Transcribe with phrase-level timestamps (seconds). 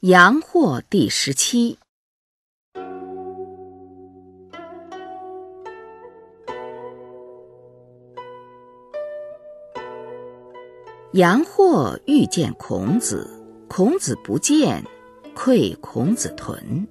[0.00, 1.76] 阳货第十七。
[11.12, 13.28] 杨货遇见孔子，
[13.68, 14.82] 孔子不见，
[15.34, 16.88] 窥孔子臀。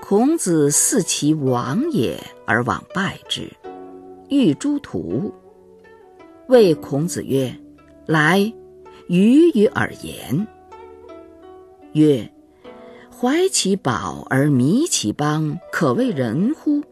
[0.00, 3.48] 孔子似其亡也，而往拜之，
[4.28, 5.32] 欲诸徒。
[6.48, 7.56] 谓孔子曰
[8.04, 8.52] ：“来，
[9.06, 10.44] 与与尔言。”
[11.92, 12.30] 曰
[13.10, 16.82] ：“怀其宝而迷其邦，可谓仁乎？”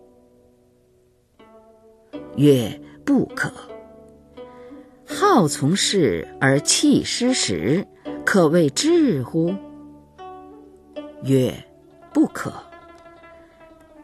[2.36, 3.52] 曰：“不可。”
[5.04, 7.86] 好从事而弃失时，
[8.24, 9.52] 可谓智乎？
[11.24, 11.52] 曰：
[12.14, 12.52] 不可。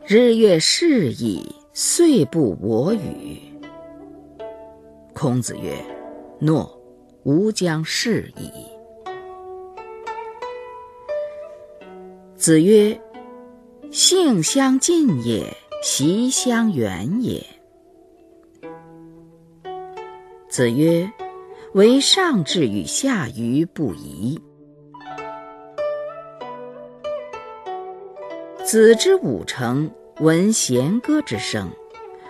[0.05, 3.39] 日月逝矣，岁不我与。
[5.15, 5.77] 孔子曰：
[6.41, 6.79] 诺，
[7.23, 8.51] 吾将事矣。
[12.37, 13.01] 子曰：
[13.91, 17.43] 性相近也，习相远也。
[20.47, 21.11] 子曰
[21.73, 24.39] ：“为上智与下愚不移。”
[28.63, 29.91] 子之五成，
[30.21, 31.71] 闻弦歌之声，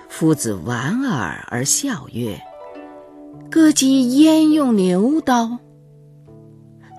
[0.08, 2.40] 夫子莞尔而笑曰
[3.50, 5.58] ：“歌姬焉用牛刀？”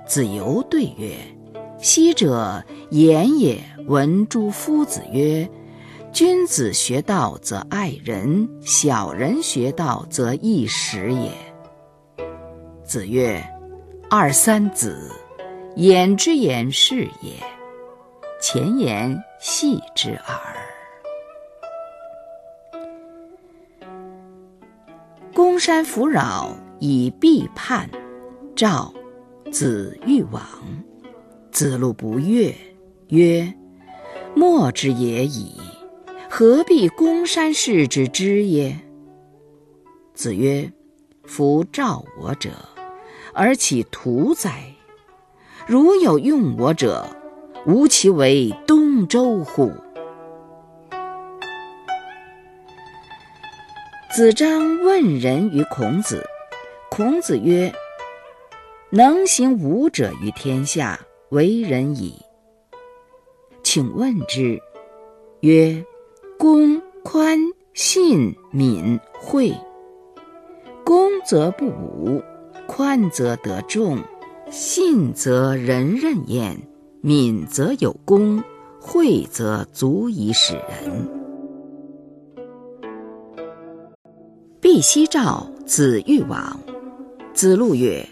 [0.06, 1.16] 子游对曰
[1.80, 5.50] ：“昔者言也。”闻诸夫子曰。
[6.14, 11.32] 君子学道则爱人，小人学道则易时也。
[12.84, 13.46] 子曰
[14.10, 15.12] ：“二三子，
[15.76, 17.34] 言之言是也。
[18.42, 20.40] 前言戏之耳。”
[25.36, 27.88] 公山弗扰以避叛，
[28.56, 28.92] 召
[29.52, 30.42] 子欲往，
[31.58, 32.54] 子路不悦，
[33.08, 33.52] 曰
[34.38, 35.60] ：“莫之也已。”
[36.30, 38.78] 何必公山氏之知也？
[40.14, 40.72] 子曰
[41.26, 42.52] ：“夫召我者，
[43.34, 44.52] 而其徒哉？
[45.66, 47.08] 如有用我者，
[47.66, 49.72] 吾其为东周乎？”
[54.14, 56.24] 子张问仁于孔子，
[56.92, 57.74] 孔子曰
[58.94, 61.00] ：“能行五者于天下，
[61.30, 62.14] 为人矣。”
[63.64, 64.60] 请问之，
[65.42, 65.86] 曰。
[66.40, 67.40] 公宽
[67.74, 69.52] 信敏惠，
[70.86, 72.22] 公则不武，
[72.68, 73.98] 宽则得众，
[74.52, 76.56] 信则人任焉，
[77.02, 78.44] 敏则有功，
[78.80, 81.10] 惠则足以使人。
[84.62, 86.60] 毕奚召子欲往，
[87.34, 88.08] 子路曰：“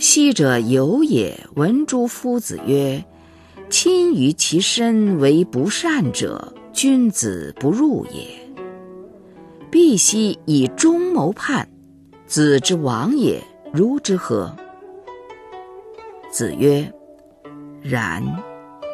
[0.00, 3.04] 昔者有也，闻诸夫子曰
[3.68, 8.26] ：‘亲于其身为不善者。’”君子不入也。
[9.70, 11.68] 必奚以忠谋叛，
[12.26, 13.42] 子之亡也，
[13.74, 14.56] 如之何？
[16.30, 16.90] 子曰：
[17.82, 18.24] 然，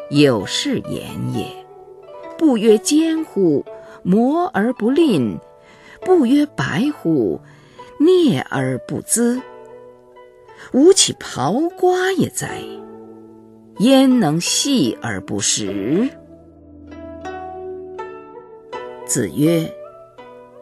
[0.09, 1.47] 有是言也。
[2.37, 3.63] 不曰奸乎？
[4.03, 5.37] 磨而不吝；
[6.01, 7.39] 不曰白乎？
[7.97, 9.41] 啮而不滋。
[10.73, 12.61] 吾岂刨瓜也哉？
[13.79, 16.09] 焉能系而不食？
[19.05, 19.71] 子曰：“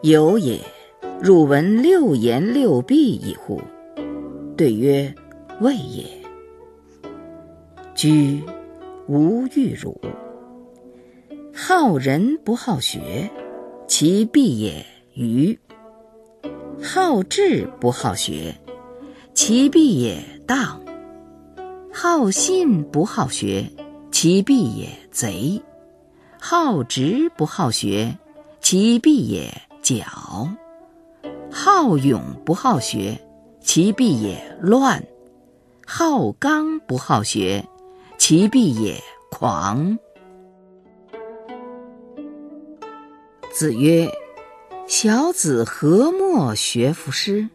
[0.02, 0.60] 有也。
[1.20, 3.60] 汝闻六言六必矣乎？”
[4.56, 5.14] 对曰
[5.60, 6.04] ：“未也。”
[7.96, 8.42] 居，
[9.08, 9.98] 无欲汝。
[11.54, 13.30] 好仁不好学，
[13.88, 14.84] 其必也
[15.14, 15.58] 愚；
[16.82, 18.54] 好智不好学，
[19.48, 20.76] 其必也荡；
[21.94, 23.64] 好信不好学，
[24.10, 25.62] 其必也贼；
[26.40, 28.18] 好直不好学。
[28.60, 29.48] 其必也
[29.80, 30.48] 狡，
[31.48, 33.16] 好勇不好学；
[33.60, 35.00] 其必也乱，
[35.86, 37.62] 好刚不好学；
[38.18, 39.00] 其必也
[39.30, 39.96] 狂。
[43.52, 44.10] 子曰
[44.88, 47.48] ：“小子何莫学夫诗？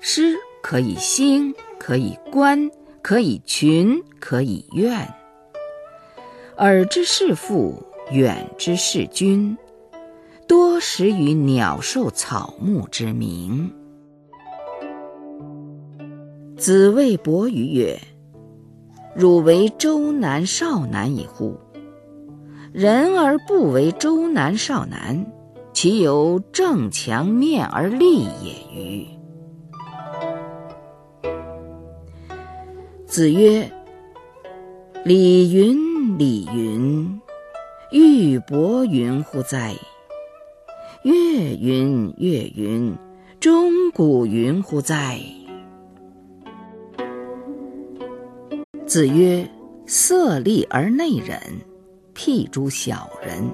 [0.00, 0.34] 诗
[0.68, 2.70] 可以兴，可以观，
[3.00, 5.08] 可以群，可以怨。
[6.58, 7.82] 耳之视父，
[8.12, 9.56] 远之视君。”
[10.46, 13.72] 多识于鸟兽草木之名。
[16.58, 17.98] 子谓伯鱼曰
[19.16, 21.58] ：“汝为周南少南矣乎？
[22.74, 25.32] 人而不为周南少南，
[25.72, 29.06] 其由正强面而立也与？”
[33.08, 33.72] 子曰
[35.02, 37.18] ：“礼云礼云，
[37.90, 39.74] 玉帛云乎哉？
[41.04, 42.94] 月云月云，
[43.40, 45.18] 钟鼓云乎哉？
[48.84, 49.50] 子曰
[49.88, 51.40] ：“色厉而内荏，
[52.14, 53.50] 譬诸小人，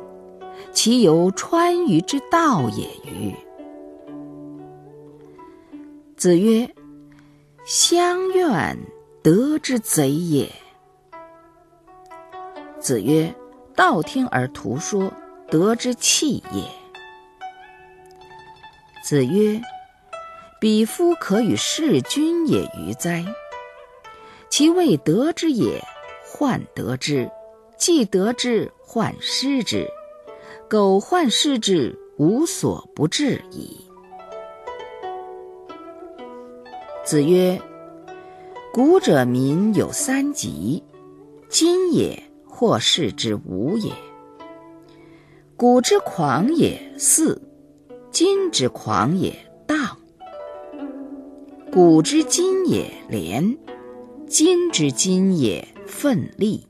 [0.73, 3.33] 其犹川渝之道也与？”
[6.19, 6.69] 子曰
[7.65, 8.77] ：“乡愿，
[9.25, 10.53] 得之贼也。”
[12.79, 13.35] 子曰
[13.75, 15.11] ：“道听而图说，
[15.51, 16.63] 得之器也。”
[19.03, 19.63] 子曰
[20.61, 23.25] ：“彼夫可与事君也与哉？
[24.51, 25.83] 其未得之也，
[26.27, 27.27] 患得之；
[27.79, 29.89] 既得之，患失之。
[30.69, 33.87] 苟患失之，无所不至矣。”
[37.03, 37.59] 子曰
[38.75, 40.83] ：“古者民有三急，
[41.49, 43.93] 今也。”或是之无也。
[45.57, 47.41] 古之狂也肆，
[48.11, 49.33] 今之狂也
[49.67, 49.97] 荡。
[51.73, 53.57] 古之今也廉，
[54.29, 56.67] 今之今也奋力。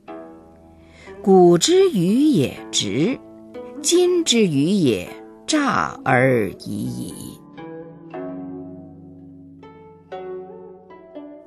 [1.23, 3.19] 古之愚也直，
[3.81, 5.07] 今之愚也
[5.47, 7.39] 诈而已矣。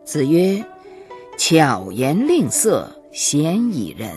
[0.08, 0.64] 子曰：
[1.36, 2.90] 巧言令色。
[3.12, 4.10] 鲜矣仁。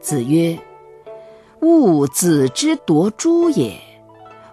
[0.00, 0.58] 子曰
[1.62, 3.80] ：“勿子之夺诸也，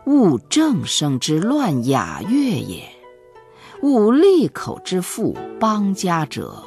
[0.06, 2.84] 勿正声之乱雅乐也，
[3.82, 6.64] 勿利口之负邦家者。”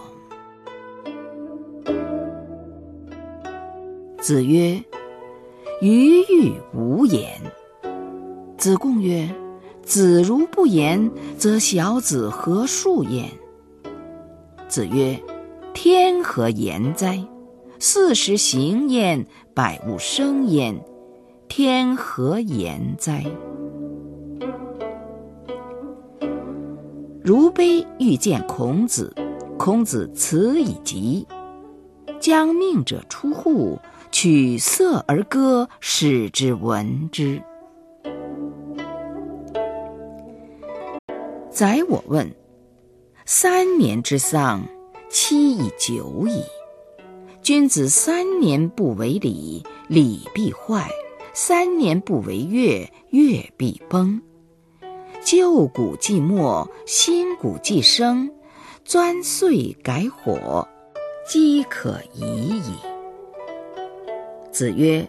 [4.20, 4.82] 子曰
[5.80, 7.40] ：“余欲无言。”
[8.58, 9.34] 子贡曰
[9.84, 13.28] ：“子如不言，则小子何述焉？”
[14.68, 15.20] 子曰
[15.74, 17.22] ：“天何言哉？
[17.78, 20.82] 四时行焉，百物生焉。
[21.48, 23.24] 天何言哉？”
[27.22, 29.14] 如悲欲见孔子，
[29.58, 31.26] 孔子辞以疾，
[32.18, 33.78] 将命者出户，
[34.10, 37.42] 取色而歌，使之闻之。
[41.52, 42.34] 宰我问。
[43.26, 44.66] 三年之丧，
[45.10, 46.42] 期已久矣。
[47.42, 50.86] 君子三年不为礼，礼必坏；
[51.34, 54.22] 三年不为乐，乐必崩。
[55.22, 58.30] 旧古既没，新古既生。
[58.84, 60.66] 钻碎改火，
[61.28, 62.74] 饥可已矣。
[64.50, 65.08] 子曰：“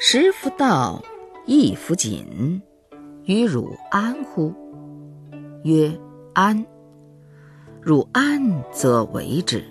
[0.00, 1.00] 食弗道，
[1.46, 2.60] 衣弗锦，
[3.24, 4.52] 与汝安乎？”
[5.64, 5.92] 曰
[6.32, 6.64] ：“安。”
[7.82, 9.62] 汝安则为之。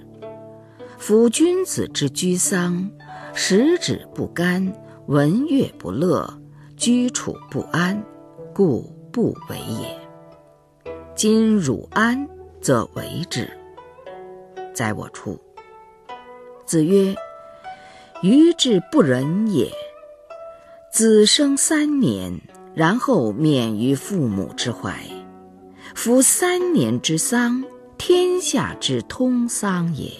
[1.00, 2.92] 夫君子之居丧，
[3.34, 4.72] 食指不甘，
[5.08, 6.32] 闻乐不乐，
[6.78, 8.04] 居处不安，
[8.54, 10.94] 故不为也。
[11.16, 12.28] 今汝安
[12.62, 13.50] 则为之。
[14.74, 15.40] 宰我出。
[16.66, 17.16] 子曰
[18.22, 19.72] ：“愚之不仁也。
[20.92, 22.40] 子生三年，
[22.76, 25.04] 然后免于父母之怀。
[25.94, 27.64] 夫三年之丧。”
[27.96, 30.12] 天下之通丧也，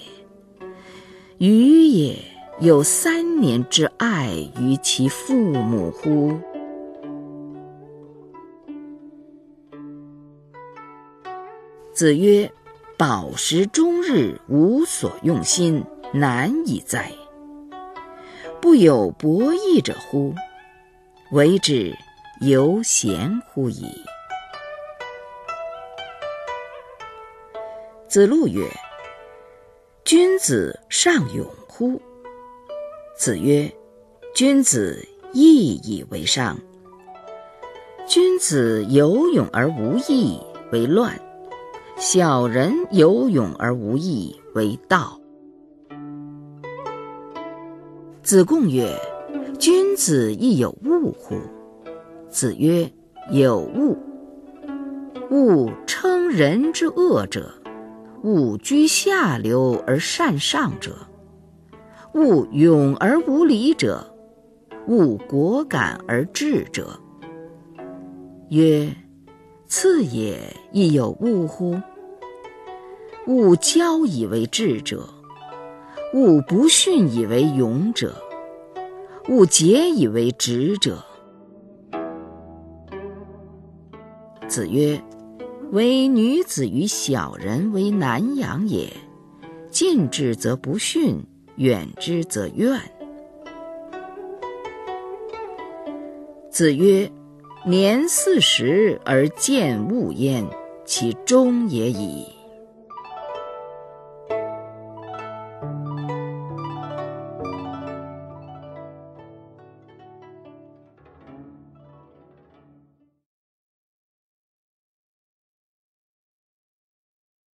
[1.36, 2.16] 予也
[2.58, 6.38] 有三年之爱于其父母乎？
[11.92, 12.50] 子曰
[12.96, 17.12] ：“饱食终日，无所用心，难以哉！
[18.62, 20.34] 不有博弈者乎？
[21.32, 21.94] 为之
[22.40, 23.84] 犹贤乎矣。”
[28.14, 28.70] 子路曰
[30.06, 32.00] ：“君子尚勇乎？”
[33.18, 33.68] 子曰
[34.36, 36.56] ：“君子义以为上。
[38.06, 40.38] 君子有勇而无义
[40.70, 41.20] 为乱，
[41.96, 45.18] 小人有勇而无义为道。”
[48.22, 48.96] 子贡曰
[49.58, 51.34] ：“君子亦有恶乎？”
[52.30, 52.88] 子曰
[53.32, 53.98] ：“有恶。
[55.30, 57.52] 恶称人之恶者。”
[58.24, 60.96] 勿居下流而善上者，
[62.14, 64.02] 勿勇而无礼者，
[64.86, 66.98] 勿果敢而智者。
[68.48, 68.90] 曰：
[69.66, 70.40] 次也
[70.72, 71.76] 亦有恶乎？
[73.26, 75.06] 勿骄以为智者，
[76.14, 78.14] 勿不逊以为勇者，
[79.28, 81.04] 勿竭以为直者。
[84.48, 84.98] 子曰：
[85.72, 88.92] 唯女子与小人为难养也。
[89.70, 91.16] 近之则不逊，
[91.56, 92.78] 远之则怨。”
[96.50, 97.10] 子曰
[97.66, 100.46] ：“年四十而见物焉，
[100.84, 102.26] 其中也已。”